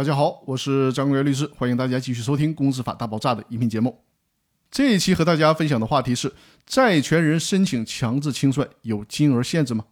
[0.00, 4.02] 大家好，我是张国元律师，欢迎大家继续收听《公司法大爆炸》的音频节目。
[4.70, 6.32] 这一期和大家分享的话题是：
[6.64, 9.84] 债权人申请强制清算有金额限制吗？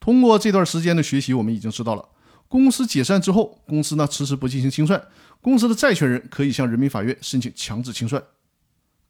[0.00, 2.08] 通过这段时间的学习，我们已经知道了，
[2.48, 5.00] 公司解散之后，公司呢迟迟不进行清算，
[5.40, 8.20] 公司的债权人可以向人民法院申请强制清算。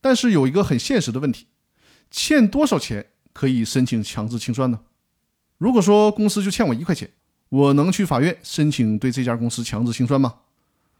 [0.02, 1.46] 但是有一个很现实的问题，
[2.10, 4.80] 欠多少钱可以申请强制清算呢？
[5.56, 7.10] 如果说公司就欠我一块钱。
[7.50, 10.34] 我能去法院申请对这家公司强制清算吗？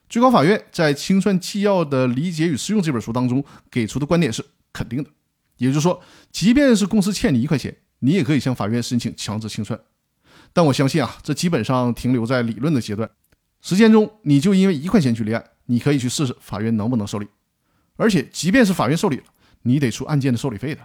[0.09, 5.11] 最高法院在《清算纪要的理解与适用》这本书当中给出的观点是肯定的，
[5.57, 6.03] 也就是说，
[6.33, 9.81] 即便是公司欠你一块钱，你也可以向法院申请强制清算。
[10.53, 13.09] 但我相信啊，这基本上停留在理论的阶段。
[13.63, 17.29] 实践中，你就因为一块钱去立案，你可以去试试法院能不能受理。
[17.95, 19.25] 而且，即便是法院受理了，
[19.63, 20.81] 你得出案件的受理费的。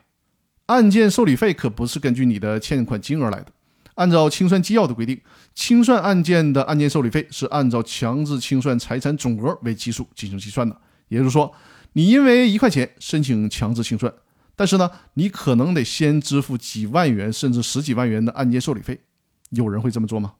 [0.67, 3.47] 案件受理费可不是根据你的欠款金额来的。
[3.95, 5.19] 按照清算纪要的规定，
[5.53, 10.79] 清算案件的案件受理费是按照强制清算财产总额为基数进行计算的。
[11.07, 11.53] 也就是说，
[11.93, 14.13] 你因为一块钱申请强制清算，
[14.55, 19.01] 但是呢，你可能得先支付几万元甚至十几万元的案件受理费。
[19.51, 20.33] 有人会这么做吗？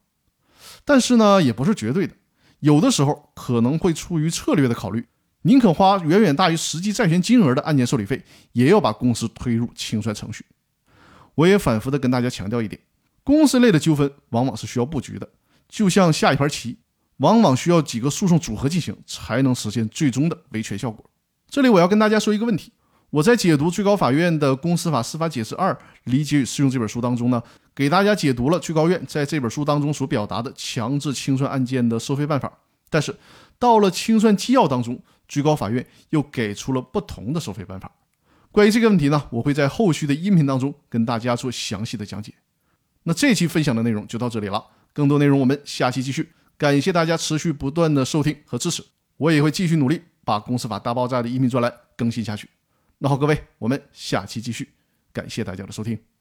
[0.83, 2.14] 但是呢，也不是绝对的，
[2.59, 5.06] 有的时候可能会出于策略的考虑，
[5.44, 10.44] 宁可花远远大于实际债权金额的案件受理费，也要把公司推入清算程序。
[11.36, 12.81] 我也反复的跟大家强调一点。
[13.26, 15.28] 公司类的纠纷往往是需要布局的，
[15.68, 16.78] 就像下一盘棋，
[17.18, 21.04] 往往需要几个诉讼组合进行，才能实现最终的维权效果。
[21.50, 22.72] 这里我要跟大家说一个问题：
[23.09, 27.42] 我在解读最高法院的《公司法司法解释二：理解与适用》这本书当中呢，
[27.73, 32.60] 给大家解读了最高院在这本书当中所表达的强制清算案件的收费办法。
[32.92, 33.16] 但是
[33.58, 37.92] 到了清算纪要当中，最高法院又给出了不同的收费办法。
[38.52, 42.32] 关于这个问题呢，我会在后续的音频当中跟大家做详细的讲解。
[43.08, 46.31] 那这期分享的内容就到这里了，更多内容我们下期继续。
[46.58, 48.84] 感谢大家持续不断的收听和支持，
[49.17, 52.50] 我也会继续努力把公司法大爆炸的音频专栏更新下去。
[52.98, 54.70] 那好，各位，我们下期继续，
[55.14, 56.14] 感谢大家的收听。